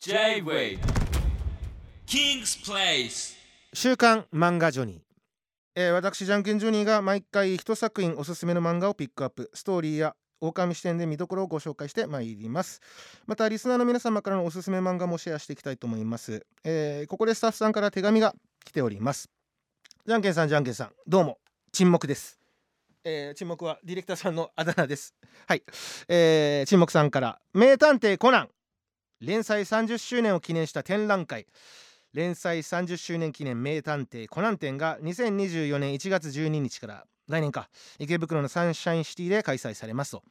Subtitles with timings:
[0.00, 0.78] J-Way.
[2.06, 3.36] King's Place.
[3.72, 5.00] 週刊漫画ジョニー、
[5.74, 9.50] えー私じゃんけんジョニーが毎回一作品おすすめの漫画をピックアップ。
[9.52, 12.80] ストーリーや狼視点で見どころをご紹介してまいります。
[13.26, 19.28] またリスナーの皆様からのおすすめ漫画もシェアしていきたいと思います、えーここでスタッフさんから手紙が来ております。
[20.06, 21.38] じゃんけんさんじゃんけんさんどうも。
[21.72, 22.38] 沈黙です。
[23.02, 25.16] えー沈黙はディレクターさんのあだ名です。
[25.48, 25.64] はい、
[26.06, 28.48] えー沈黙さんから名探偵コナン。
[29.20, 31.46] 連載30周年を記念した展覧会。
[32.14, 40.22] 連載30周年記念名探偵コナン展が2024年1月12日から来年か池袋のサンシャインシティで開催されますと。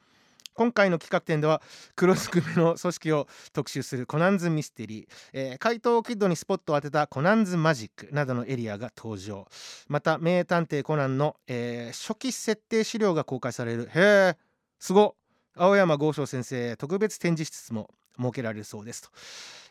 [0.56, 1.62] 今回の企画展では
[1.96, 9.48] 黒ずくめの組織を特集するコナンズミステリー、えー怪盗キッドにスポットを当てたコナンズマジックなどのエリアが登場。
[9.88, 13.84] また名探偵コナンの、えー初期設定資料が公開される。
[13.84, 14.38] へえ
[14.80, 15.14] すごっ。
[15.56, 17.92] 青山剛昌先生特別展示室も。
[18.18, 19.10] 設けられるそうですと。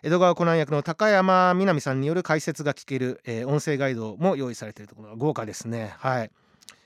[0.03, 5.95] 江戸川コナン役の高山みなみさんによる解説が聞ける、えー音声ガイドも用意されているところが豪華ですね。
[5.99, 6.31] はい。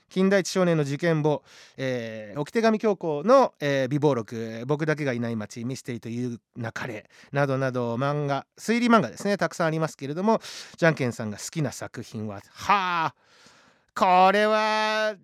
[0.09, 1.43] 金田一少年の事件簿、
[1.77, 9.37] えー置き手紙教皇の、えー備忘録僕だけがいない街ミステリーというなかれなどなど漫画推理漫画ですね。
[9.37, 10.41] たくさんありますけれども
[10.77, 13.15] じゃんけんさんが好きな作品ははあ
[13.93, 15.15] これは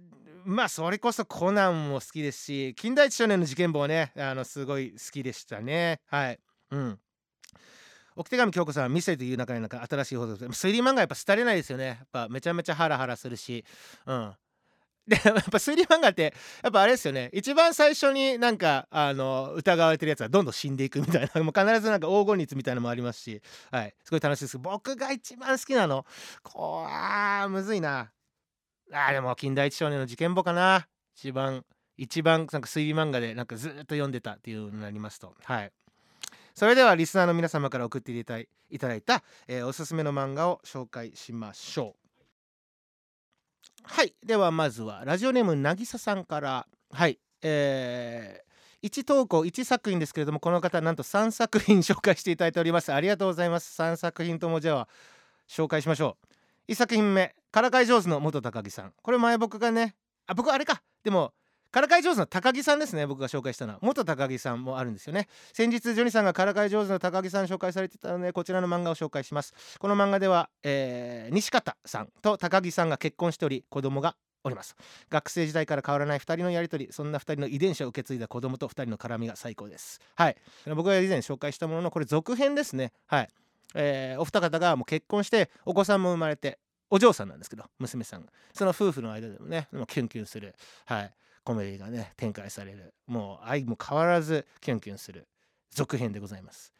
[0.48, 6.00] まあそれこそコナンも好きですし金田一少年の事件簿はねあのすごい好きでしたね。
[6.06, 6.40] はい。
[6.72, 7.00] うん。
[8.16, 11.86] 奥手紙京子さんはミステリという中になんか新しい方で推理漫画やっぱ廃れないですよね。
[11.86, 13.66] やっぱめちゃめちゃハラハラするし。
[14.06, 14.34] うん。
[15.06, 17.30] でやっぱ推理漫画ってやっぱあれですよね。
[17.34, 23.42] 一番最初になんかあの疑われてるやつはどんどん死んでいくみたいなもう必ずなんか黄金律みたいなのもありますし。
[23.70, 23.94] はい。
[24.02, 24.58] すごい楽しいです。
[24.58, 26.06] 僕が一番好きなの。
[26.42, 28.14] こうあーむずいな。
[28.92, 30.88] あでも金田一少年の事件簿かな。
[31.16, 31.66] 一番
[31.98, 35.34] 一番なんか推理漫画でなんかずっと読んでたっていうのになりますと。
[35.44, 35.72] はい。
[36.54, 42.08] それではリスナーの皆様から送っていただいいただいた、えーおすすめの漫画を紹介しましょう。
[43.84, 44.14] はい。
[44.26, 46.68] ではまずはラジオネームなぎささんから。
[46.92, 47.20] はい。
[47.42, 48.48] えー
[48.84, 52.94] 1投稿1作品ですけれどもこの方なんと3作品 紹介していただいております。
[52.94, 53.82] ありがとうございます。
[53.82, 54.88] 3作品ともじゃあ
[55.50, 56.18] 紹介しましょ
[56.68, 56.72] う。
[56.72, 57.34] 1作品目。
[57.58, 58.94] からかい上手の元高木さん。
[59.02, 59.96] これ前僕がね
[60.28, 60.84] あ僕あれか。
[61.04, 61.34] でも
[61.72, 63.80] からかい上手の高木さんですね僕が紹介したのは。
[63.82, 65.28] 元高木さんもあるんですよね。
[65.54, 69.56] 先日ジョニーさんがからかい上手の高木さん紹介されてたのでこちらの漫画を紹介します。
[69.80, 74.76] この漫画では、えー西方さんと高木さんが結婚しており子供がおります。
[75.10, 80.00] 学生時代から変わらない2人のやり取りそんな2人の遺伝子を受け継いだ子供と2人の絡みが最高です。
[80.14, 80.36] はい。
[80.68, 82.94] 僕が以前紹介したもののこれ続編ですね。
[83.08, 83.30] はい、
[83.74, 86.60] えーお二方がもう結婚してお子さんも生まれて
[86.90, 88.32] お嬢さんなんですけど娘さんが。
[88.54, 90.56] その夫婦の間でもねもキュンキュンする。
[90.86, 91.14] はい。
[91.44, 92.94] コメディがね展開される。
[93.08, 95.28] もう愛も変わらずキュンキュンする。
[95.72, 96.74] 続編でございます。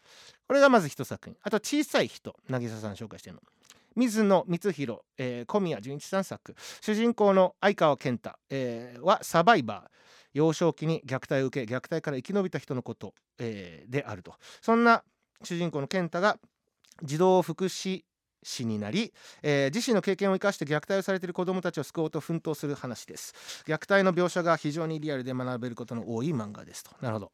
[0.48, 1.38] これがまず一作品。
[1.42, 3.42] あと小さい人渚さん紹介してるの。
[3.96, 6.56] 水野光弘、えー小宮純一さん作。
[6.82, 9.90] 主人公の相川健太、えーはサバイバー。
[10.34, 14.36] 幼少期に虐待を受け虐待から生き延びた人のこと、えーであると。
[14.62, 15.04] そんな
[15.44, 16.38] 主人公の健太が
[17.04, 18.04] 児童福祉
[18.44, 23.34] 士になり、えー自身の経験を生かして虐待をされている子どもたちを救おうと奮闘する話です。
[23.66, 26.92] 虐待の描写が非常にリアルで学べることの多い漫画ですと。
[27.02, 27.32] なるほど。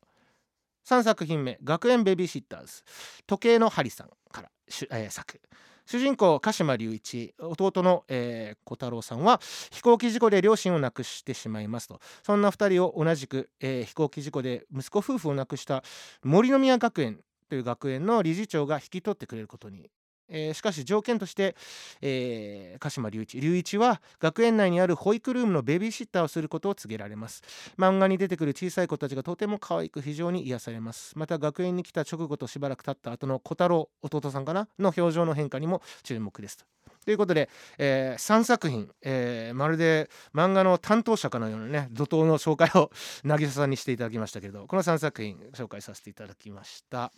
[0.85, 2.83] 3作品目学園ベビーシッターズ。
[3.25, 5.39] 時計の針さんからしゅ、えー作。
[5.85, 9.41] 主人公鹿島隆一弟の、えー小太郎さんは
[9.71, 11.99] 飛行機事故で両親を亡くしてしまいますと。
[12.25, 15.83] そんな2人を同じく、えー飛行機事故で息子夫婦を亡くした
[16.23, 19.89] 森の宮学園という学園の理事長が引き取ってくれることに、
[20.33, 21.55] えーしかし条件として、
[22.01, 23.39] えー鹿島隆一。
[23.39, 27.43] 隆一は学園内にある保育ルームのベビーシッターをすることを告げられます。
[27.77, 31.17] 漫画に出てくる小さい子たちがとても可愛く非常に癒されます。
[31.17, 36.65] また学園に来た直後としばらく経った後の小太郎弟さんかなの表情の変化にも注目ですと。
[37.05, 42.91] ということで、え3作品、えーまるで漫画の担当者かのようなね怒涛の紹介を
[43.23, 47.11] 渚さんにしていただきましたけれどこの3作品紹介させていただきました。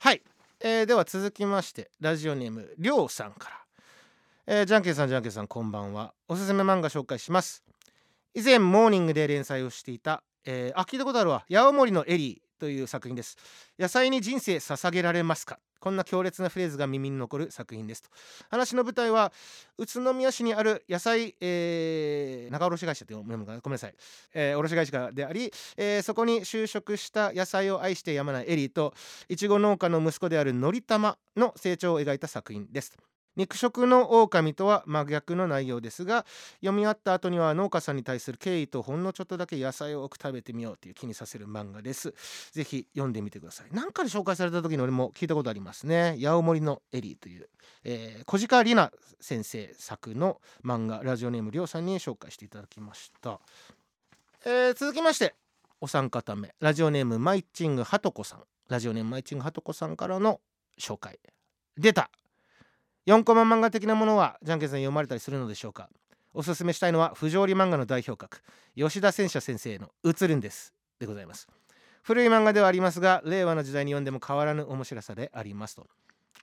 [0.00, 0.22] はい、
[0.60, 3.48] えーでは続きましてラジオネームりょうさんか
[4.46, 6.14] ら、えーじゃんけんさんじゃんけんさんこんばんは。
[6.26, 7.62] おすすめ漫画紹介します。
[8.34, 13.36] 以前モーニングで連載をしていた、えーあ聞いたことあるわ八百森のエリーという作品です
[13.78, 15.58] 野菜に人生捧げられますか？
[15.80, 18.10] こんな強烈なフレーズが耳に残る作品ですと。
[18.50, 19.32] 話の舞台は
[19.78, 23.94] 宇都宮市にある野菜、えー仲卸会社というのかなごめんなさい、
[24.34, 28.92] えー卸会社であり、えーそこに就職した野菜を愛してやまないエリーと
[29.28, 32.96] いちご農家の息子であるのりたまの成長を描いた作品です
[33.38, 36.26] 肉食の狼とは真逆の内容ですが
[36.60, 42.12] 読み終わった後には農家さんに対する敬意とほんのちょっとだけ野菜を多く食べてみようという気にさせる漫画です。
[42.50, 43.74] ぜひ読んでみてください。
[43.74, 46.16] なんかで紹介された時に俺も聞いたことありますね。
[46.18, 47.48] 八百森のエリーという、
[47.84, 53.40] えー、小鹿里奈先生作の漫画ラジオネームりょうさんに紹介していただきました、
[54.44, 55.34] えー、続きまして
[55.80, 58.42] お三方目ラジオネームマイチングハトコさん。
[58.68, 60.40] ラジオネームマイチングハトコさんからの
[60.78, 61.20] 紹介。
[61.76, 62.10] 出た
[63.08, 65.88] 4コマ漫画的なものはじゃんけんさん読まれたりするのでしょうか？
[66.34, 68.42] おすすめしたいのは不条理漫画の代表格。
[68.76, 71.48] 吉田戦車先生の「映るんです」でございます。
[72.02, 75.86] 古い漫画ではありますが令和の時代に読んでも変わらぬ面白さでありますと。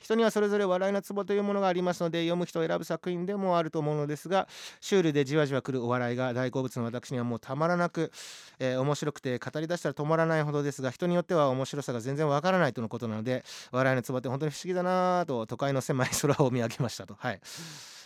[0.02, 4.48] 人にはそれぞれ笑いのツボというものがありますので読む人を選ぶ作品でもあると思うのですが
[4.82, 8.12] シュールでじわじわくるお笑いが大好物の私にはもうたまらなく、
[8.60, 17.16] えー、面白くて語り出したら止まらないほどですが人によっては面白さが全然わからないとのことなので笑いのツボって本当に不思議だなと都会の狭い空を見上げましたと。
[17.16, 17.42] はい。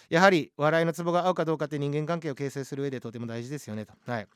[0.09, 3.93] やはり笑いのツボが合うかどうかって人間関係を形成する上でとても大事ですよねと。
[4.07, 4.27] はい。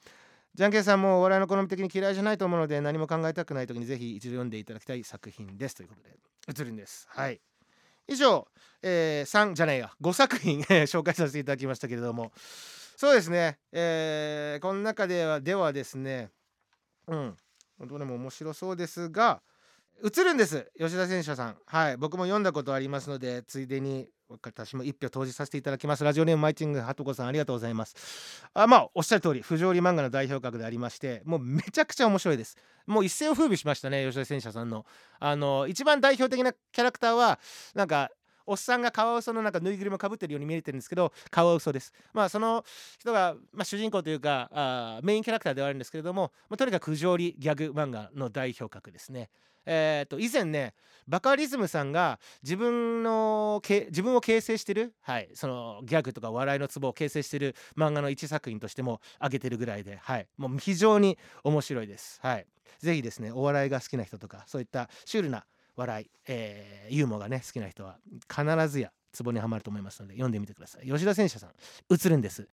[0.55, 5.75] じゃんけんさんもお笑いの好み的に嫌いじゃないと思うので何も考えたくない時にぜひ一度読んでいただきたい作品です。
[5.75, 6.32] ということで。
[6.47, 7.07] 映るんです。
[7.09, 7.41] はい。
[8.07, 8.47] 以上、
[8.81, 9.91] えー、3じゃないや。
[10.01, 12.31] 5作品紹介させていただきましたけれども。
[12.95, 16.29] そうですね、えー、この中ではではですね。
[17.07, 17.35] うん。
[17.87, 19.41] どれも面白そうですが
[20.03, 20.71] 映るんです。
[20.77, 21.57] 吉田選手さん。
[21.65, 21.97] はい。
[21.97, 24.09] 僕も読んだことありますのでついでに
[24.41, 26.03] 私も一票投じさせていただきます。
[26.03, 27.95] ラジオネームマイチングハトコさんありがとうございます。
[28.53, 32.57] あまあおっしゃる通り不条理漫画の代表格でありましてもうめちゃくちゃ面白いです。
[32.85, 34.85] もう一世を風靡しましたね吉田戦車さんの。
[35.19, 37.39] あの一番代表的なキャラクターは
[37.75, 38.09] なんか
[38.45, 41.93] おっさんがカワウソのなんかぬいぐるみをかぶってるように見えてるんですけどカワウソです。
[42.13, 42.63] まあその
[42.99, 49.29] 人が、まあ、主人公というかあメインキャラクターではあるんですけれども、まあ、とにかく不条理ギャグ漫画の代表格ですね。
[49.65, 50.73] えー、と以前ね
[51.07, 62.19] バカリズムさんが自分の自分を形成してる、はい、そのギャグとか笑いのツボを形成してる漫画の一作品としても挙げてるぐらいで、はい、もう非常に面白いです。
[62.21, 62.45] はい、
[62.79, 67.97] ぜひですねお笑いが好きな人とかそういったシュールな笑い、えー、ユーモアがね好きな人は
[68.29, 70.87] 必ずやツボにはまると思いますので読んでみてください。
[70.87, 71.51] 吉田戦車さん
[71.89, 72.47] 映るんです。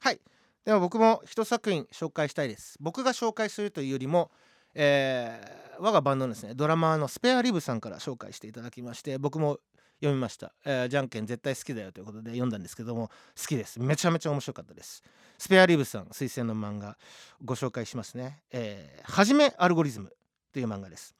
[0.00, 0.20] はい
[0.64, 2.76] では僕も一作品紹介したいです。
[2.80, 4.30] 僕が紹介するというよりも
[4.74, 9.58] えー、我がバンドのですねドラマーのスペアリブさんから紹介していただきまして僕も
[10.00, 13.08] 読みました、えー、じゃんけん絶対好きだよということで読んだんですけども
[13.40, 15.02] 好きですめちゃめちゃ面白かったです
[15.38, 16.98] スペアリブさん推薦の漫画
[17.44, 20.12] ご紹介しますね、えー、はじめアルゴリズム
[20.52, 21.14] という漫画です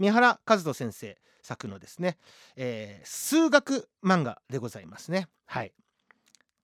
[0.00, 2.16] 三原和人先生作のですね、
[2.56, 5.28] えー、数学漫画でございますね。
[5.44, 5.72] はい。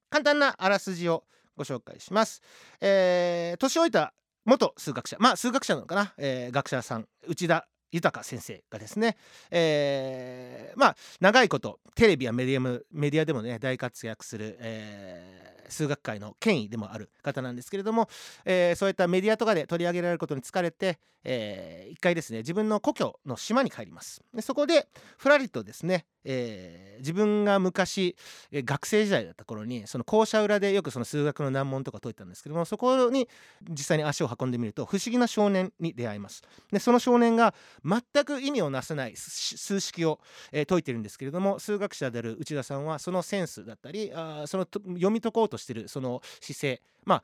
[0.09, 1.25] 簡単なあらすじを
[1.57, 2.43] ご紹介します、
[2.81, 9.17] えー、年老いた元数学者まあ数学者なのかな、えー、学者さん内田豊先生がですね、
[9.51, 12.61] えー、まあ長いことテレビやメディア
[12.93, 18.09] メディアでもね大活躍する、えー数学界の権威でもある方なんですけれども、
[18.45, 24.23] えー、そういったメディアとかで取り上げられることに疲れて、えー、一回ですね自分の故郷の島に帰ります。
[24.35, 28.17] でそこでふらりとですね、えー、自分が昔、
[28.51, 33.29] え学生時代だった頃にその校舎裏でよくその数学の難問とか解いたんですけどもそこに
[33.71, 36.43] 実際に足を運んでみると不思議な少年に出会います。
[36.73, 40.21] でその少年が全く意味をなさない数式を、
[40.53, 47.23] え解いてるんですけれども数学者である内田さんはそのセンスだったりあその読み解こうとしてるその姿勢まあ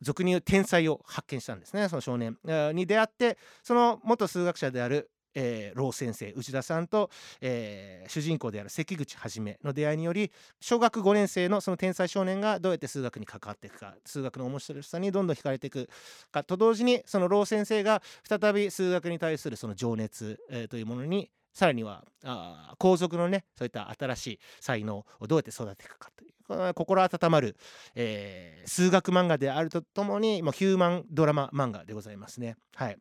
[0.00, 2.38] 俗に言う天才を発見したんですねその少年。
[2.74, 7.10] に出会ってその元数学者であるえー、老先生内田さんと、
[7.40, 15.88] えー、主人公である関口はじめの出会いにより小学5年生のその天才少年がどうやって数学に関わっていくか数学の面白さにどんどん惹かれていく
[16.30, 27.56] かと同時にその老先生が再び数学に対するその情熱、えー、というものにさらにはあ皇族のねそういった新しい才能をどうやって育てていくかという心温まる、
[27.94, 32.56] えー、数学漫画であるとともに、まあ、ヒューマンドラマ漫画でございますね。
[32.74, 32.98] はい、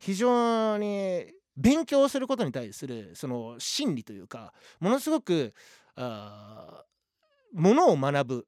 [0.00, 1.26] 非常に
[1.60, 5.52] 勉強することに対するその心理というかものすごく
[5.94, 6.84] あ
[7.52, 8.46] ものを学ぶ。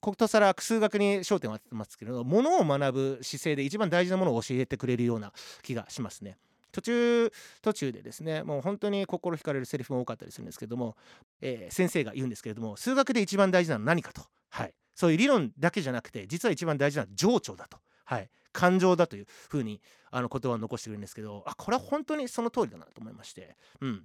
[0.00, 5.32] ことさら数学に焦点を当ててますけれどものを学ぶ姿勢で一番大事なものを教えてくれるような
[5.62, 6.38] 気がしますね。
[6.72, 10.96] 途中途中でですねもう本当に心惹かれるセリフも多かったりするんですけども、
[11.40, 19.80] えー、先生が言うんですけれども数学で一番大事なのは何かと、はい、そういう理論だけじゃなくて実は一番大事なのは情緒だと、はい、感情だというふうに
[20.10, 24.04] あの言葉を残してくるんですけどあこれは本当にその通りだなと思いまして、うん、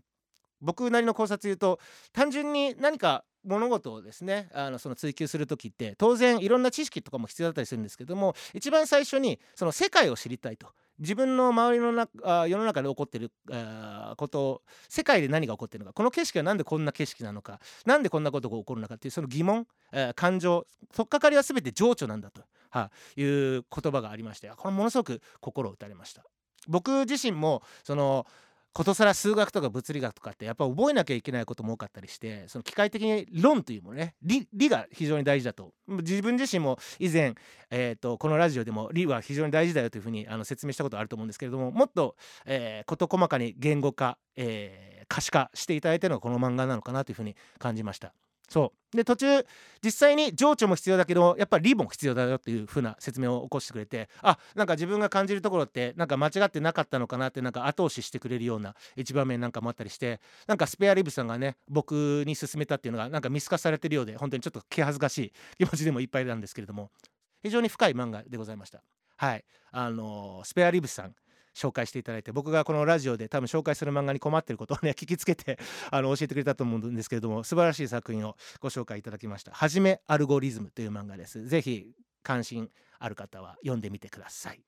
[0.61, 1.79] 僕なりの考察言うと
[2.13, 10.67] 単純に何か物事をですねあのその追求する時って当然いろんな知識とかも必要だったりするんですけども一番最初にその世界を知りたいと。
[10.99, 15.93] 自分の周りのなあ世の中で起こってるあこと世界で何が起こってるのか。
[15.93, 17.59] この景色は何でこんな景色なのか。
[17.85, 26.23] 何でこんなことが起こるのかっていうその疑問、えー、感情取っかかりは全て情緒なんだと、はあ、いう言葉がありましてこれものすごく心を打たれました
[26.67, 28.25] 僕自身もその
[28.77, 37.33] ことさら数学とか物理学とかってやっぱ覚えなきゃいけないことも多かったりしてその機械的に論というものね理理が非常に大事だと自分自身も以前、
[37.71, 48.13] えーと、このラジオでも理は非常に大事だよというふうにあの説明したことあると思うんですけれどももっと、えー、事細かに言語化、えー、可視化していただいてのがこの漫画なのかなというふうに感じました。
[48.47, 48.77] そう。
[48.95, 49.45] で途中
[49.83, 66.89] 実際に情緒も必要だけどやっぱりリも必要だよっていう風な説明を起こしてくれてあなんか自分が感じるところってなんか間違ってなかったのかなってなんか後押ししてくれるような一場面なんかもあったりしてなんかスペアリブさんがね僕に勧めたっていうのがなんか見透かされてるようで本当にちょっと気恥ずかしい気持ちでもいっぱいなんですけれども
[67.43, 68.81] 非常に深い漫画でございました。
[69.17, 69.43] はい。
[69.71, 71.15] あのー、スペアリブさん
[71.57, 75.57] 紹介していただいて僕がこのラジオで多分紹介する漫画に困ってることをね 聞きつけて
[75.89, 81.45] あの教えてくれたと思うんですけれども素晴らしい作品をご紹介いただきました「はじめアルゴリズム」という漫画です。
[81.47, 84.61] ぜひ関心ある方は読んでみてください。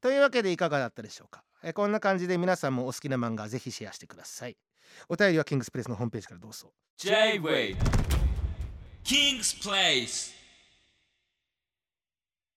[0.00, 1.44] というわけでいかがだったでしょうか。
[1.62, 4.56] えこんな感じで皆さんもお好きな漫画ぜひシェアしてください。
[5.08, 6.72] お便りはキングスプレスのホームページからどうぞ。
[6.98, 7.76] J-Way
[9.02, 10.43] King's Place